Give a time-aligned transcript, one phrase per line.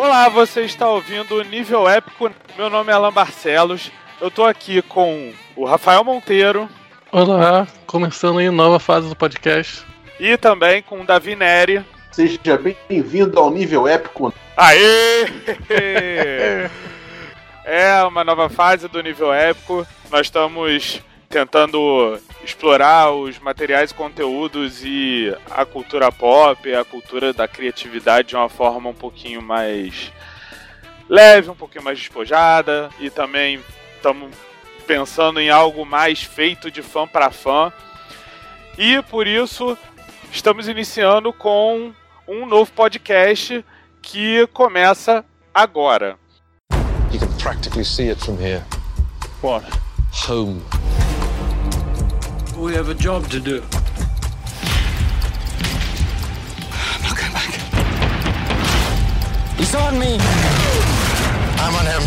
[0.00, 2.30] Olá, você está ouvindo o Nível Épico.
[2.56, 3.90] Meu nome é Alan Barcelos.
[4.20, 6.68] Eu tô aqui com o Rafael Monteiro.
[7.10, 9.84] Olá, começando aí nova fase do podcast.
[10.20, 11.84] E também com o Davi Neri.
[12.12, 12.38] Seja
[12.88, 14.32] bem-vindo ao Nível Épico.
[14.56, 15.26] Aê!
[17.66, 19.84] é uma nova fase do Nível Épico.
[20.12, 28.28] Nós estamos tentando explorar os materiais, conteúdos e a cultura pop, a cultura da criatividade
[28.28, 30.10] de uma forma um pouquinho mais
[31.08, 33.60] leve, um pouquinho mais despojada e também
[33.96, 34.34] estamos
[34.86, 37.72] pensando em algo mais feito de fã para fã.
[38.78, 39.76] E por isso
[40.32, 41.92] estamos iniciando com
[42.26, 43.64] um novo podcast
[44.00, 46.16] que começa agora.
[47.12, 48.64] You can practically see it from here.
[49.42, 49.66] What?
[50.26, 50.62] Home.
[52.58, 53.62] We have a job to do.
[56.72, 57.54] I'm not going back.
[59.56, 60.18] He's on me.
[61.60, 62.02] I'm on him.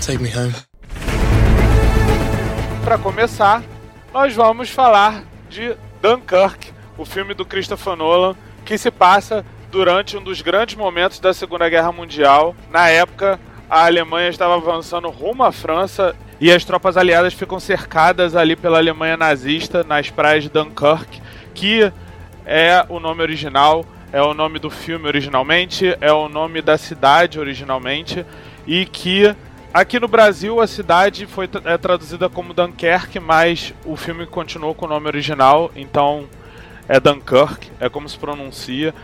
[0.00, 0.54] Take me home.
[2.82, 3.62] Para começar,
[4.10, 10.22] nós vamos falar de Dunkirk, o filme do Christopher Nolan, que se passa durante um
[10.22, 12.54] dos grandes momentos da Segunda Guerra Mundial.
[12.70, 18.36] Na época, a Alemanha estava avançando rumo à França e as tropas aliadas ficam cercadas
[18.36, 21.20] ali pela Alemanha nazista nas praias de Dunkirk,
[21.52, 21.92] que
[22.46, 27.40] é o nome original, é o nome do filme originalmente, é o nome da cidade
[27.40, 28.24] originalmente
[28.68, 29.34] e que
[29.72, 34.86] aqui no Brasil a cidade foi é traduzida como Dunkerque, mas o filme continuou com
[34.86, 36.28] o nome original, então
[36.88, 38.94] é Dunkirk, é como se pronuncia.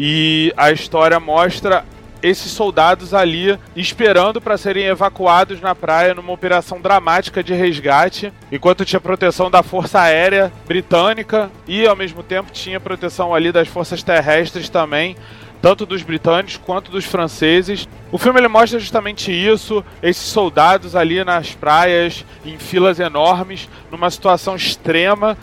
[0.00, 1.84] E a história mostra
[2.22, 8.84] esses soldados ali esperando para serem evacuados na praia numa operação dramática de resgate, enquanto
[8.84, 14.02] tinha proteção da Força Aérea Britânica e ao mesmo tempo tinha proteção ali das forças
[14.02, 15.16] terrestres também,
[15.60, 17.88] tanto dos britânicos quanto dos franceses.
[18.12, 24.10] O filme ele mostra justamente isso, esses soldados ali nas praias em filas enormes, numa
[24.10, 25.36] situação extrema,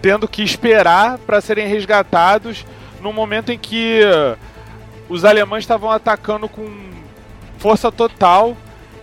[0.00, 2.64] tendo que esperar para serem resgatados
[3.00, 4.00] no momento em que
[5.08, 6.68] os alemães estavam atacando com
[7.58, 8.56] força total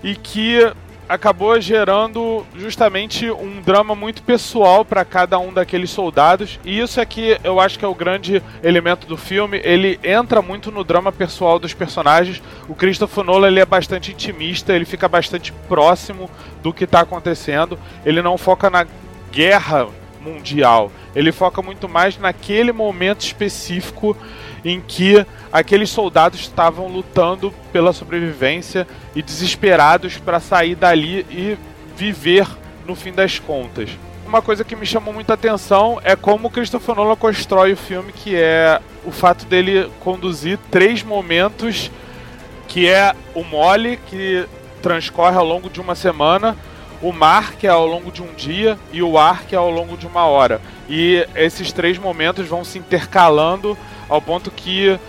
[0.04, 0.72] e que
[1.08, 6.60] acabou gerando justamente um drama muito pessoal para cada um daqueles soldados.
[6.66, 9.62] E isso é que eu acho que é o grande elemento do filme.
[9.64, 12.42] Ele entra muito no drama pessoal dos personagens.
[12.68, 16.30] O Christopher Nolan ele é bastante intimista, ele fica bastante próximo
[16.64, 17.80] do que está acontecendo.
[18.04, 18.86] Ele não foca na
[19.32, 19.88] guerra
[20.26, 20.92] mundial.
[21.16, 24.18] Ele foca muito mais naquele momento específico
[24.64, 31.58] em que aqueles soldados estavam lutando pela sobrevivência e desesperados para sair dali e
[31.96, 32.48] viver
[32.86, 33.90] no fim das contas.
[34.26, 38.36] Uma coisa que me chamou muita atenção é como Christopher Nolan constrói o filme, que
[38.36, 41.92] é o fato dele conduzir três momentos,
[42.68, 44.46] que é o mole, que
[44.82, 46.58] transcorre ao longo de uma semana,
[47.02, 49.70] o mar, que é ao longo de um dia, e o ar, que é ao
[49.70, 50.62] longo de uma hora.
[50.90, 55.00] E esses três momentos vão se intercalando ao ponto que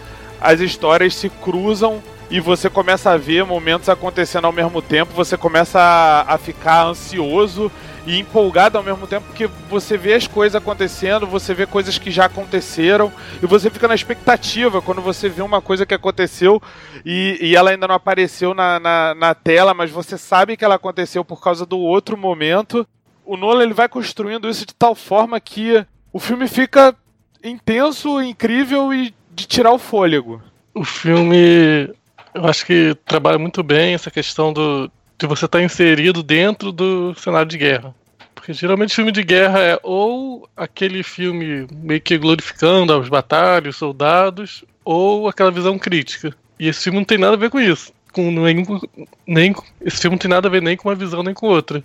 [0.41, 5.37] as histórias se cruzam e você começa a ver momentos acontecendo ao mesmo tempo, você
[5.37, 7.71] começa a, a, ficar ansioso
[8.05, 12.11] e empolgado ao mesmo tempo, porque você vê as coisas acontecendo, você vê coisas que
[12.11, 16.61] já aconteceram, e você fica na expectativa quando você vê uma coisa que aconteceu
[17.05, 20.77] e, e ela ainda não apareceu na, na, na, tela, mas você sabe que ela
[20.77, 22.87] aconteceu por causa do outro momento.
[23.25, 26.95] O Nolan ele vai construindo isso de tal forma que o filme fica
[27.43, 30.41] intenso, incrível e de tirar o fôlego.
[30.75, 31.91] O filme,
[32.37, 36.71] eu acho que trabalha muito bem essa questão do de você estar tá inserido dentro
[36.71, 37.95] do cenário de guerra.
[38.35, 43.79] Porque geralmente filme de guerra é ou aquele filme meio que glorificando as batalhas, os
[43.79, 46.37] soldados, ou aquela visão crítica.
[46.61, 47.93] E esse filme não tem nada a ver com isso.
[48.13, 48.65] Com nem,
[49.27, 51.83] nem, esse filme não tem nada a ver nem com uma visão nem com outra.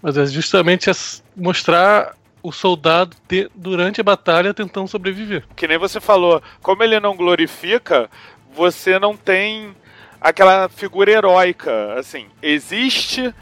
[0.00, 0.90] Mas é justamente
[1.36, 5.44] mostrar o soldado te, durante a batalha tentando sobreviver.
[5.54, 8.10] Que nem você falou, como ele não glorifica,
[8.54, 9.74] você não tem
[10.22, 11.94] aquela figura heróica.
[11.98, 13.34] Assim, existe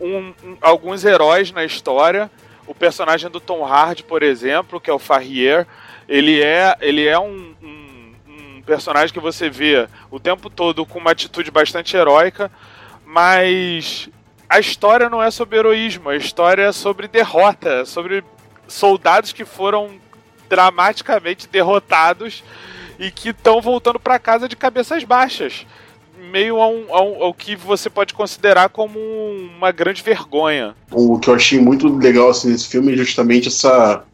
[0.00, 2.30] um, um, alguns heróis na história.
[2.66, 5.66] O personagem do Tom Hardy, por exemplo, que é o Farrier,
[6.08, 10.98] ele é, ele é um, um, um personagem que você vê o tempo todo com
[10.98, 12.50] uma atitude bastante heróica,
[13.04, 14.08] mas
[14.48, 18.22] a história não é sobre heroísmo, a história é sobre derrota, é sobre
[18.66, 19.98] soldados que foram
[20.48, 22.44] dramaticamente derrotados
[22.98, 25.66] e que estão voltando para casa de cabeças baixas.
[26.18, 28.98] Meio a um, a um, ao que você pode considerar como
[29.56, 30.74] uma grande vergonha.
[30.90, 34.04] O que eu achei muito legal assim, nesse filme é justamente essa.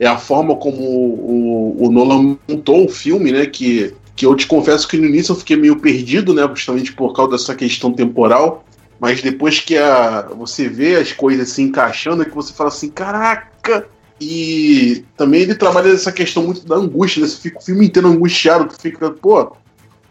[0.00, 3.46] É a forma como o, o, o Nolan montou o filme, né?
[3.46, 6.48] Que, que eu te confesso que no início eu fiquei meio perdido, né?
[6.54, 8.64] Justamente por causa dessa questão temporal.
[9.00, 12.90] Mas depois que a, você vê as coisas se encaixando, é que você fala assim:
[12.90, 13.88] caraca!
[14.20, 17.28] E também ele trabalha essa questão muito da angústia, né?
[17.28, 19.52] Você fica o filme inteiro angustiado, tu fica, pô,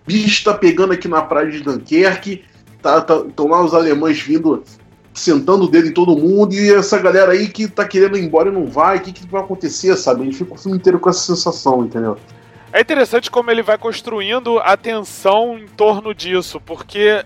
[0.07, 2.43] bicho tá pegando aqui na praia de Dunkerque,
[2.81, 4.63] tá, tá, estão lá os alemães vindo,
[5.13, 8.49] sentando o dedo em todo mundo, e essa galera aí que tá querendo ir embora
[8.49, 10.21] e não vai, o que, que vai acontecer, sabe?
[10.21, 12.17] A gente fica o filme inteiro com essa sensação, entendeu?
[12.71, 17.25] É interessante como ele vai construindo a tensão em torno disso, porque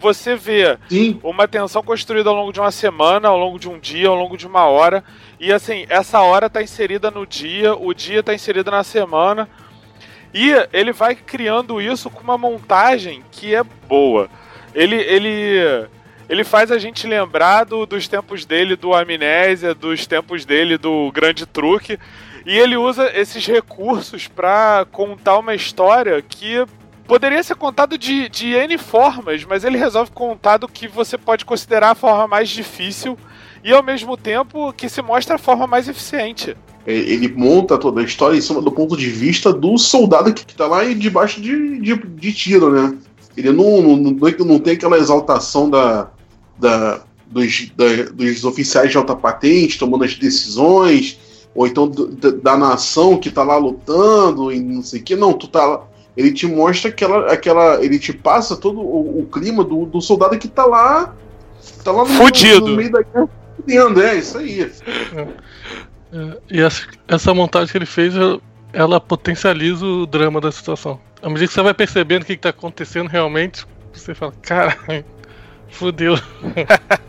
[0.00, 1.18] você vê Sim.
[1.22, 4.36] uma tensão construída ao longo de uma semana, ao longo de um dia, ao longo
[4.36, 5.02] de uma hora.
[5.40, 9.48] E assim, essa hora está inserida no dia, o dia está inserido na semana.
[10.32, 14.28] E ele vai criando isso com uma montagem que é boa.
[14.74, 15.88] Ele, ele,
[16.28, 21.10] ele faz a gente lembrar do, dos tempos dele do Amnésia, dos tempos dele do
[21.12, 21.98] Grande Truque.
[22.44, 26.64] E ele usa esses recursos para contar uma história que
[27.06, 31.44] poderia ser contado de, de N formas, mas ele resolve contar do que você pode
[31.44, 33.18] considerar a forma mais difícil
[33.64, 36.54] e ao mesmo tempo que se mostra a forma mais eficiente.
[36.88, 40.40] É, ele monta toda a história em cima do ponto de vista do soldado que
[40.40, 42.96] está lá debaixo de, de, de, tiro, né?
[43.36, 46.08] Ele não, não, não tem aquela exaltação da,
[46.58, 51.18] da, dos, da, dos oficiais de alta patente tomando as decisões,
[51.54, 55.14] ou então da, da nação que está lá lutando e não sei o que.
[55.14, 55.86] Não, tu tá lá.
[56.16, 57.30] Ele te mostra aquela.
[57.30, 61.14] aquela ele te passa todo o, o clima do, do soldado que está lá.
[61.84, 62.66] Tá lá no, Fudido.
[62.66, 63.28] no meio da guerra.
[63.66, 64.72] É, isso aí.
[66.12, 66.38] É.
[66.50, 68.14] E essa, essa montagem que ele fez,
[68.72, 71.00] ela potencializa o drama da situação.
[71.22, 74.76] À medida que você vai percebendo o que está acontecendo realmente, você fala, cara,
[75.68, 76.14] fodeu.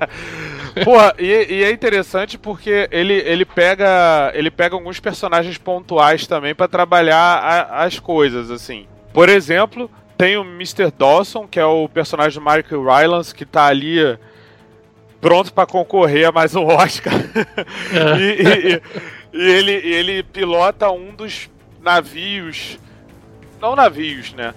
[0.83, 6.55] Porra, e, e, é interessante porque ele, ele, pega, ele pega alguns personagens pontuais também
[6.55, 8.87] para trabalhar a, as coisas, assim.
[9.13, 10.91] Por exemplo, tem o Mr.
[10.97, 13.99] Dawson, que é o personagem do Mark Rylance, que tá ali
[15.21, 17.13] pronto para concorrer a mais um Oscar.
[17.13, 18.17] É.
[18.19, 18.81] e, e,
[19.33, 21.49] e, ele, ele pilota um dos
[21.81, 22.77] navios.
[23.61, 24.53] Não navios, né?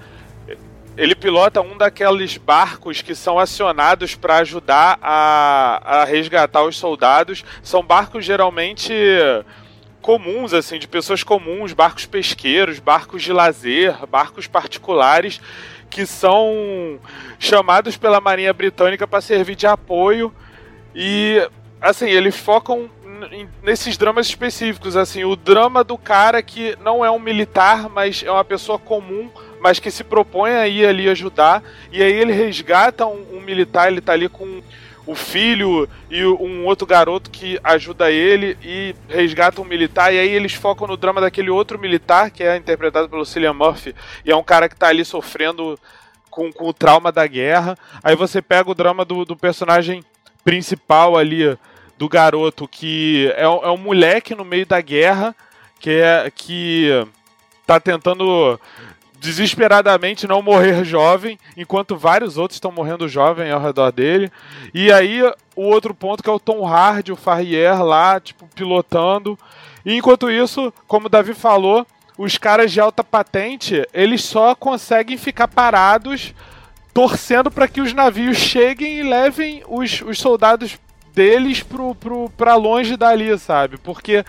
[0.97, 7.45] Ele pilota um daqueles barcos que são acionados para ajudar a, a resgatar os soldados.
[7.63, 8.93] São barcos geralmente
[10.03, 15.41] comuns, assim, de pessoas comuns, barcos pesqueiros, barcos de lazer, barcos particulares
[15.89, 16.99] que são
[17.39, 20.33] chamados pela Marinha Britânica para servir de apoio
[20.95, 21.49] e,
[21.81, 22.91] assim, eles focam
[23.63, 28.31] nesses dramas específicos, assim, o drama do cara que não é um militar, mas é
[28.31, 29.31] uma pessoa comum,
[29.61, 31.63] mas que se propõe a ir ali ajudar,
[31.93, 34.63] e aí ele resgata um, um militar, ele tá ali com
[35.05, 40.29] o filho e um outro garoto que ajuda ele e resgata um militar, e aí
[40.29, 44.37] eles focam no drama daquele outro militar, que é interpretado pelo Cillian Murphy, e é
[44.37, 45.79] um cara que tá ali sofrendo
[46.31, 47.77] com, com o trauma da guerra.
[48.03, 50.03] Aí você pega o drama do, do personagem
[50.45, 51.57] principal ali
[51.99, 55.35] do garoto, que é, é um moleque no meio da guerra,
[55.79, 57.07] que é que
[57.67, 58.59] tá tentando
[59.23, 64.33] desesperadamente não morrer jovem, enquanto vários outros estão morrendo jovem ao redor dele.
[64.75, 65.23] E aí
[65.55, 69.39] o outro ponto que é o Tom Hardy, o Farrier lá, tipo, pilotando.
[69.87, 71.87] E enquanto isso, como o Davi falou,
[72.19, 76.35] os caras de alta patente, eles só conseguem ficar parados
[76.93, 80.79] torcendo para que os navios cheguem e levem os, os soldados
[81.15, 83.77] deles pro, pro, pra longe dali, sabe?
[83.79, 84.25] Porque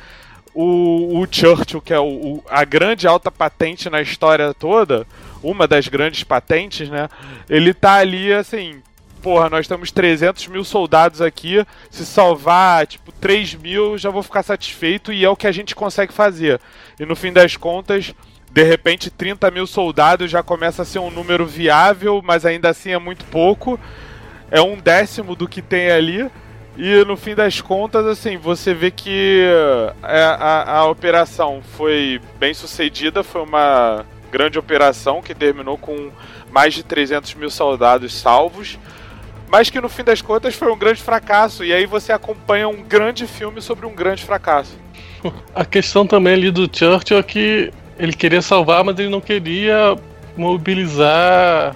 [0.53, 5.07] o, o Churchill, que é o, o, a grande alta patente na história toda,
[5.41, 7.09] uma das grandes patentes, né?
[7.49, 8.81] Ele tá ali assim.
[9.21, 11.65] Porra, nós temos 300 mil soldados aqui.
[11.89, 15.13] Se salvar, tipo, 3 mil, já vou ficar satisfeito.
[15.13, 16.59] E é o que a gente consegue fazer.
[16.99, 18.13] E no fim das contas,
[18.53, 22.91] de repente 30 mil soldados já começa a ser um número viável, mas ainda assim
[22.91, 23.79] é muito pouco.
[24.51, 26.29] É um décimo do que tem ali.
[26.77, 29.43] E no fim das contas, assim, você vê que
[30.03, 36.11] a, é, a, a operação foi bem sucedida, foi uma grande operação que terminou com
[36.51, 38.77] mais de 300 mil soldados salvos,
[39.47, 41.63] mas que no fim das contas foi um grande fracasso.
[41.63, 44.77] E aí você acompanha um grande filme sobre um grande fracasso.
[45.55, 49.95] A questão também ali do Churchill é que ele queria salvar, mas ele não queria
[50.35, 51.75] mobilizar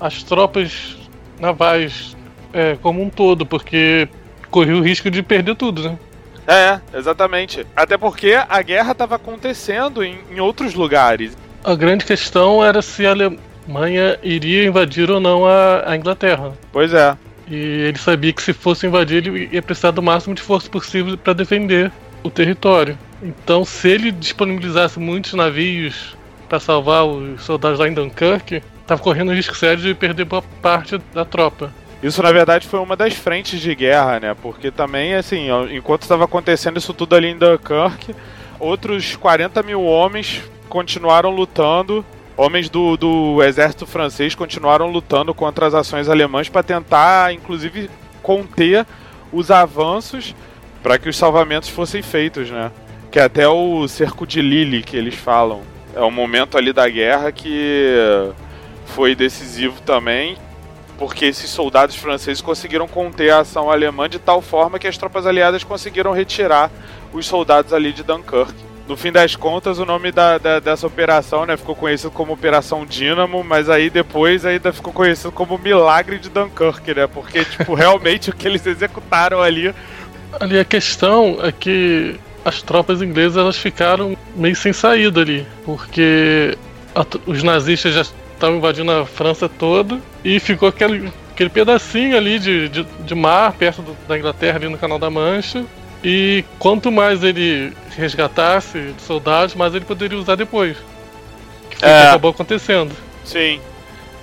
[0.00, 0.96] as tropas
[1.40, 2.16] navais
[2.52, 4.08] é, como um todo, porque
[4.50, 5.98] corria o risco de perder tudo, né?
[6.46, 7.66] É, exatamente.
[7.76, 11.36] Até porque a guerra estava acontecendo em, em, outros lugares.
[11.62, 13.38] A grande questão era se, Ale...
[13.68, 16.54] Alemanha iria invadir ou não a, a Inglaterra.
[16.72, 17.14] Pois é.
[17.50, 21.16] E ele sabia que se fosse invadir, ele ia precisar do máximo de força possível
[21.18, 22.98] para defender o território.
[23.22, 26.16] Então, se ele disponibilizasse muitos navios
[26.48, 30.98] para salvar os soldados lá em Dunkirk, estava correndo risco sério de perder boa parte
[31.12, 31.72] da tropa.
[32.02, 34.36] Isso, na verdade, foi uma das frentes de guerra, né?
[34.40, 38.14] Porque também, assim, enquanto estava acontecendo isso tudo ali em Dunkirk,
[38.60, 42.04] outros 40 mil homens continuaram lutando.
[42.36, 47.90] Homens do, do exército francês continuaram lutando contra as ações alemãs para tentar, inclusive,
[48.22, 48.86] conter
[49.32, 50.36] os avanços
[50.80, 52.70] para que os salvamentos fossem feitos, né?
[53.18, 55.62] Que até o cerco de Lille que eles falam.
[55.92, 57.92] É um momento ali da guerra que
[58.86, 60.36] foi decisivo também,
[60.96, 65.26] porque esses soldados franceses conseguiram conter a ação alemã de tal forma que as tropas
[65.26, 66.70] aliadas conseguiram retirar
[67.12, 68.54] os soldados ali de Dunkirk.
[68.86, 72.86] No fim das contas, o nome da, da, dessa operação né, ficou conhecido como Operação
[72.86, 77.08] Dínamo, mas aí depois ainda ficou conhecido como Milagre de Dunkirk, né?
[77.08, 79.74] Porque, tipo, realmente o que eles executaram ali.
[80.38, 82.16] Ali a questão é que
[82.48, 86.56] as tropas inglesas elas ficaram meio sem saída ali, porque
[86.94, 92.38] a, os nazistas já estavam invadindo a França toda e ficou aquele, aquele pedacinho ali
[92.38, 95.64] de, de, de mar perto do, da Inglaterra, ali no Canal da Mancha.
[96.02, 100.76] E quanto mais ele resgatasse soldados, mais ele poderia usar depois.
[101.70, 102.02] Que foi é.
[102.02, 102.94] que acabou acontecendo.
[103.24, 103.60] Sim.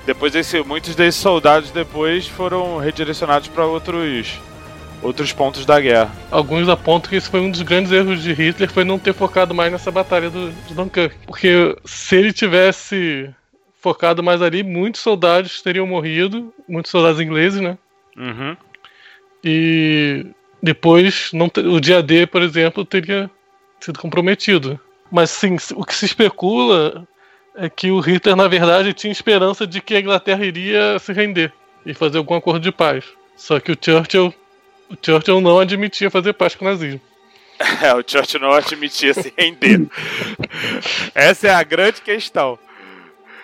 [0.06, 4.40] Depois desse, muitos desses soldados depois foram redirecionados para outros
[5.02, 6.12] outros pontos da guerra.
[6.32, 9.54] Alguns apontam que esse foi um dos grandes erros de Hitler, foi não ter focado
[9.54, 11.16] mais nessa batalha do, de Dunkirk.
[11.26, 13.30] Porque se ele tivesse
[13.80, 17.78] focado mais ali, muitos soldados teriam morrido, muitos soldados ingleses, né?
[18.18, 18.58] Uhum.
[19.44, 20.26] E
[20.62, 23.30] depois, não o dia D, por exemplo, teria
[23.80, 24.80] sido comprometido.
[25.12, 27.08] Mas sim, o que se especula
[27.56, 31.54] é que o Hitler, na verdade, tinha esperança de que a Inglaterra iria se render
[31.86, 33.06] e fazer algum acordo de paz.
[33.38, 34.34] Só que o Churchill,
[34.90, 37.02] o Churchill não admitia fazer paz com o nazismo.
[37.82, 39.88] É, o Churchill não admitia se render.
[41.16, 42.60] Essa é a grande questão.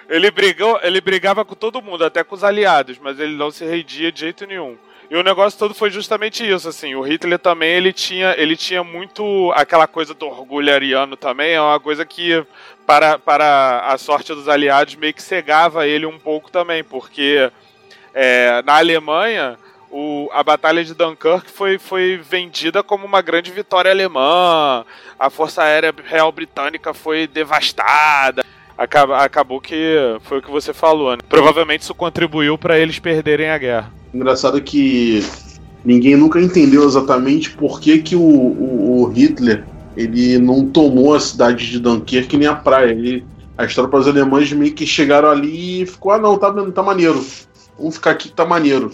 [0.10, 3.64] Ele, brigou, ele brigava com todo mundo, até com os aliados, mas ele não se
[3.66, 4.78] rendia de jeito nenhum.
[5.10, 6.96] E o negócio todo foi justamente isso, assim.
[6.96, 11.62] O Hitler também, ele tinha, ele tinha muito aquela coisa do orgulho ariano também, é
[11.62, 12.46] uma coisa que,
[12.86, 17.52] para, para a sorte dos aliados, meio que cegava ele um pouco também, porque
[18.14, 19.58] é, na Alemanha,
[19.92, 24.86] o, a Batalha de Dunkirk foi, foi vendida como uma grande vitória alemã,
[25.20, 28.44] a Força Aérea Real Britânica foi devastada
[28.78, 31.20] acabou que foi o que você falou, né?
[31.30, 33.94] Provavelmente isso contribuiu para eles perderem a guerra.
[34.14, 35.24] Engraçado que
[35.86, 39.64] ninguém nunca entendeu exatamente por que, que o, o, o Hitler
[39.96, 42.92] ele não tomou a cidade de Dunkerque nem a praia.
[42.92, 43.26] Ele,
[43.58, 47.24] as tropas alemãs meio que chegaram ali e ficou, ah não, tá, tá maneiro.
[47.78, 48.92] Vamos ficar aqui que tá maneiro.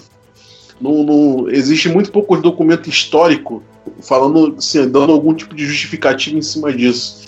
[0.79, 3.63] Não, existe muito pouco documento histórico
[4.01, 7.25] falando, assim, dando algum tipo de justificativa em cima disso.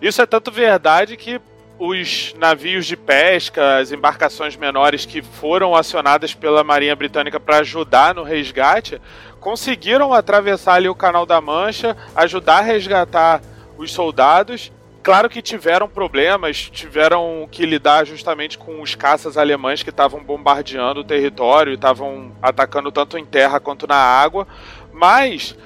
[0.00, 1.40] Isso é tanto verdade que
[1.78, 8.14] os navios de pesca, as embarcações menores que foram acionadas pela Marinha Britânica para ajudar
[8.14, 9.00] no resgate,
[9.40, 13.42] conseguiram atravessar ali o Canal da Mancha, ajudar a resgatar
[13.76, 14.70] os soldados.
[15.02, 21.00] Claro que tiveram problemas, tiveram que lidar justamente com os caças alemães que estavam bombardeando
[21.00, 24.46] o território, estavam atacando tanto em terra quanto na água,
[24.92, 25.56] mas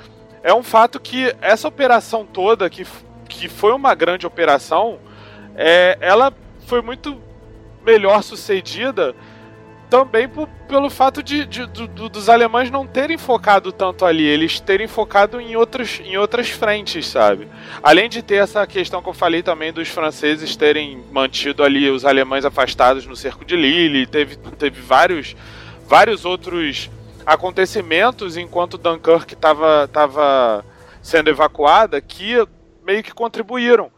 [0.43, 2.87] é um fato que essa operação toda, que,
[3.28, 4.99] que foi uma grande operação,
[5.55, 6.33] é, ela
[6.66, 7.21] foi muito
[7.85, 9.14] melhor sucedida
[9.88, 14.87] também por, pelo fato de, de, dos alemães não terem focado tanto ali, eles terem
[14.87, 17.49] focado em, outros, em outras frentes, sabe?
[17.83, 22.05] Além de ter essa questão que eu falei também dos franceses terem mantido ali os
[22.05, 25.37] alemães afastados no cerco de Lille, teve, teve vários,
[25.87, 26.90] vários outros
[27.25, 30.64] acontecimentos enquanto Dunkirk estava
[31.02, 32.35] sendo evacuada que
[32.85, 33.90] meio que contribuíram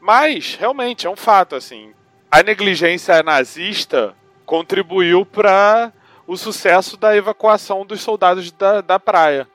[0.00, 1.92] mas, realmente, é um fato, assim.
[2.30, 4.14] A negligência nazista
[4.48, 5.92] contribuiu para
[6.26, 9.46] o sucesso da evacuação dos soldados da, da praia.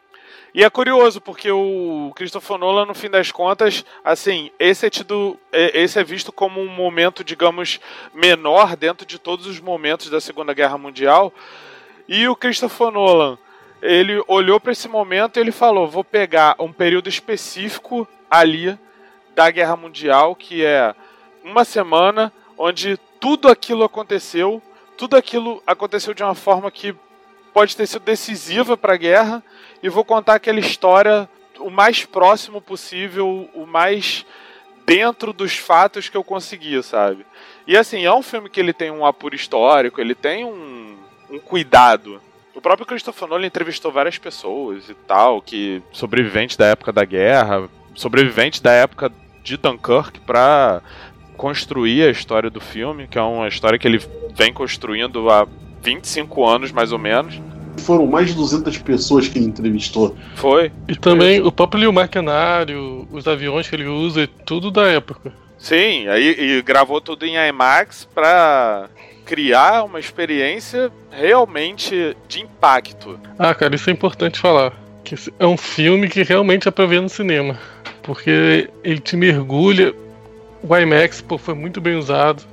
[0.54, 5.36] E é curioso, porque o Christopher Nolan, no fim das contas, assim, esse é, tido,
[5.52, 7.80] é, esse é visto como um momento, digamos,
[8.14, 11.34] menor dentro de todos os momentos da Segunda Guerra Mundial.
[12.08, 13.40] E o Christopher Nolan,
[13.82, 18.78] ele olhou para esse momento e ele falou: vou pegar um período específico ali
[19.34, 20.94] da Guerra Mundial, que é
[21.44, 24.62] uma semana onde tudo aquilo aconteceu,
[25.04, 26.96] tudo aquilo aconteceu de uma forma que
[27.54, 29.44] pode ter sido decisiva para a guerra,
[29.82, 31.28] e vou contar aquela história
[31.60, 34.26] o mais próximo possível, o mais
[34.86, 37.26] dentro dos fatos que eu consegui, sabe?
[37.68, 40.96] E assim, é um filme que ele tem um apuro histórico, ele tem um,
[41.30, 42.22] um cuidado.
[42.56, 47.70] O próprio Christopher Nolan entrevistou várias pessoas e tal, que sobreviventes da época da guerra,
[47.94, 49.12] sobreviventes da época
[49.44, 50.82] de Dunkirk para
[51.44, 54.02] construir a história do filme, que é uma história que ele
[54.34, 55.46] vem construindo há
[55.82, 57.38] 25 anos mais ou menos.
[57.80, 60.16] Foram mais de 200 pessoas que ele entrevistou.
[60.36, 60.72] Foi.
[60.88, 65.34] E também o próprio maquinário, os aviões que ele usa, tudo da época.
[65.58, 68.88] Sim, aí e gravou tudo em IMAX pra
[69.26, 73.20] criar uma experiência realmente de impacto.
[73.38, 74.72] Ah, cara, isso é importante falar.
[75.04, 77.60] Que é um filme que realmente é pra ver no cinema.
[78.02, 79.94] Porque ele te mergulha.
[80.64, 82.44] O IMAX pô, foi muito bem usado.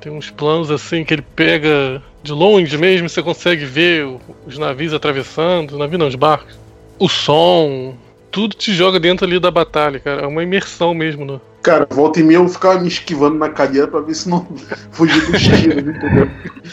[0.00, 4.06] Tem uns planos assim que ele pega de longe mesmo, você consegue ver
[4.46, 6.58] os navios atravessando, navio não, os barcos.
[6.98, 7.94] O som,
[8.30, 10.22] tudo te joga dentro ali da batalha, cara.
[10.22, 13.86] É uma imersão mesmo no, Cara, volta e meia eu ficava me esquivando na cadeira
[13.86, 14.46] pra ver se não
[14.90, 16.30] fugir dos tiros, entendeu?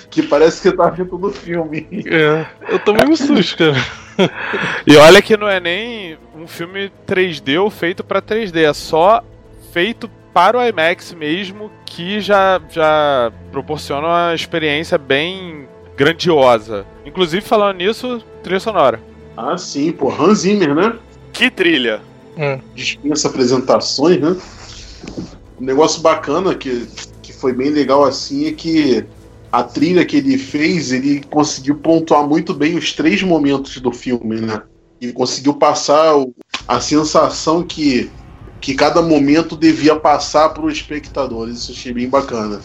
[0.09, 1.85] Que parece que eu tava vendo todo o filme.
[2.05, 4.31] É, eu tomei um susto, cara.
[4.85, 9.21] E olha que não é nem um filme 3D ou feito pra 3D, é só
[9.73, 15.67] feito para o IMAX mesmo, que já, já proporciona uma experiência bem
[15.97, 16.85] grandiosa.
[17.03, 19.01] Inclusive, falando nisso, trilha sonora.
[19.35, 20.95] Ah, sim, pô, Hans Zimmer, né?
[21.33, 22.01] Que trilha!
[22.37, 22.59] Hum.
[22.75, 24.37] Dispensa apresentações, né?
[25.59, 26.87] Um negócio bacana que,
[27.23, 29.03] que foi bem legal assim é que
[29.51, 34.39] a trilha que ele fez, ele conseguiu pontuar muito bem os três momentos do filme,
[34.39, 34.61] né?
[35.01, 36.13] E conseguiu passar
[36.67, 38.11] a sensação que,
[38.59, 41.49] que cada momento devia passar para o espectador.
[41.49, 42.59] Isso achei bem bacana.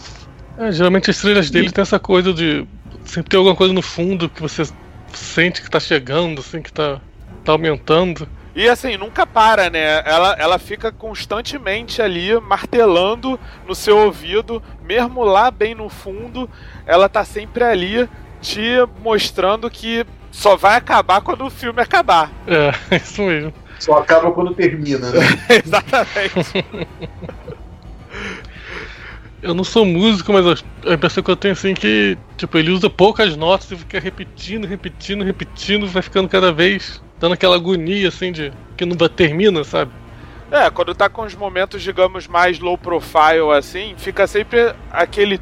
[0.57, 2.65] É, geralmente as trilhas dele tem essa coisa de
[3.05, 4.63] sempre ter alguma coisa no fundo que você
[5.13, 6.99] sente que tá chegando, assim, que tá,
[7.43, 8.27] tá aumentando.
[8.55, 10.03] E assim, nunca para, né?
[10.05, 16.47] Ela, ela fica constantemente ali martelando no seu ouvido, mesmo lá bem no fundo,
[16.85, 18.07] ela tá sempre ali
[18.41, 18.61] te
[19.01, 22.31] mostrando que só vai acabar quando o filme acabar.
[22.45, 23.53] É, isso mesmo.
[23.79, 25.19] Só acaba quando termina, né?
[25.65, 26.65] Exatamente.
[29.41, 32.71] Eu não sou músico, mas a impressão que eu tenho assim é que, tipo, ele
[32.71, 38.07] usa poucas notas e fica repetindo, repetindo, repetindo, vai ficando cada vez dando aquela agonia
[38.07, 39.91] assim de que não termina, sabe?
[40.51, 45.39] É, quando tá com os momentos, digamos, mais low profile assim, fica sempre aquele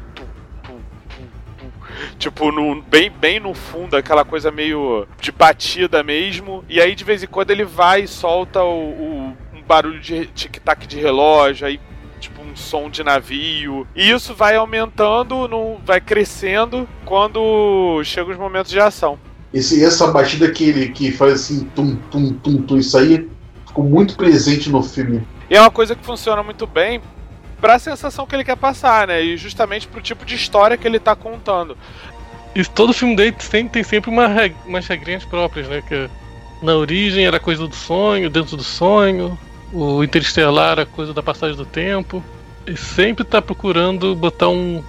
[2.22, 6.64] tipo no, bem, bem no fundo, aquela coisa meio de batida mesmo.
[6.68, 10.26] E aí de vez em quando ele vai e solta o, o um barulho de
[10.26, 11.80] tic-tac de relógio, aí
[12.20, 13.86] tipo um som de navio.
[13.96, 19.18] E isso vai aumentando, no, vai crescendo quando chegam os momentos de ação.
[19.52, 23.28] Esse, essa batida que ele que faz assim, tum, tum, tum, tum, isso aí
[23.66, 25.26] ficou muito presente no filme.
[25.50, 27.02] E é uma coisa que funciona muito bem
[27.62, 29.22] para a sensação que ele quer passar, né?
[29.22, 31.78] E justamente pro tipo de história que ele tá contando.
[32.56, 34.28] E todo filme dele tem, tem sempre uma,
[34.66, 35.80] umas regrinhas próprias, né?
[35.80, 36.10] Que
[36.60, 39.38] na origem era coisa do sonho, dentro do sonho,
[39.72, 42.22] o Interestelar a coisa da passagem do tempo.
[42.66, 44.82] E sempre tá procurando botar um,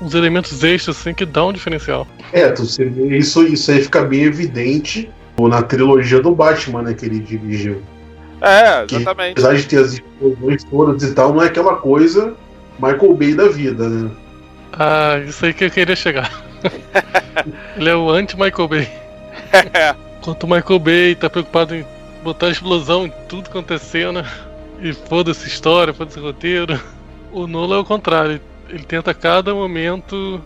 [0.00, 2.06] uns elementos extras assim que dão um diferencial.
[2.32, 2.52] É,
[3.10, 7.82] isso, isso aí fica bem evidente na trilogia do Batman, né, que ele dirigiu.
[8.44, 9.34] É, exatamente.
[9.34, 12.34] Que, apesar de ter as explosões todas e tal, não é aquela coisa
[12.78, 14.10] Michael Bay da vida, né?
[14.72, 16.30] Ah, isso aí que eu queria chegar.
[17.76, 18.88] ele é o anti-Michael Bay.
[20.20, 21.86] Enquanto o Michael Bay tá preocupado em
[22.22, 24.28] botar explosão em tudo acontecendo né?
[24.80, 26.80] e foda-se história, foda-se roteiro.
[27.32, 30.40] O Nolan é o contrário, ele tenta a cada momento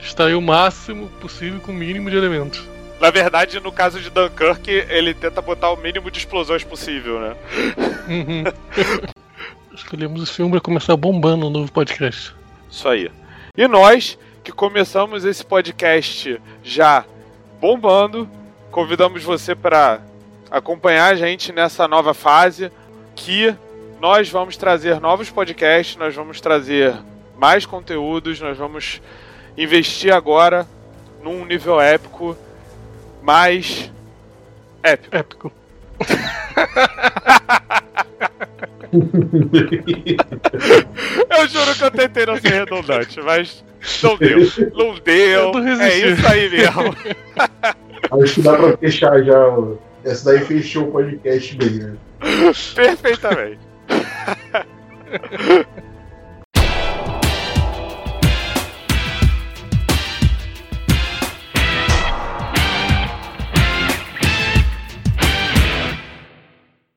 [0.00, 2.73] extrair o máximo possível com o mínimo de elementos.
[3.00, 7.36] Na verdade, no caso de Dunkirk, ele tenta botar o mínimo de explosões possível, né?
[8.08, 8.44] Uhum.
[9.74, 12.34] Escolhemos o filme para começar bombando o novo podcast.
[12.70, 13.10] Isso aí.
[13.56, 17.04] E nós, que começamos esse podcast já
[17.60, 18.28] bombando,
[18.70, 20.00] convidamos você para
[20.50, 22.70] acompanhar a gente nessa nova fase
[23.16, 23.54] que
[24.00, 26.94] nós vamos trazer novos podcasts, nós vamos trazer
[27.36, 29.00] mais conteúdos, nós vamos
[29.56, 30.66] investir agora
[31.22, 32.36] num nível épico
[33.24, 33.90] mais
[34.82, 35.16] épico.
[35.16, 35.52] Épico.
[41.30, 43.64] eu juro que eu tentei não ser redundante, mas
[44.02, 44.38] não deu.
[44.74, 45.52] Não deu.
[45.80, 46.94] É isso aí mesmo.
[48.22, 49.56] Acho que dá pra fechar já.
[50.04, 51.96] Essa daí fechou o podcast bem, né?
[52.74, 53.58] Perfeitamente.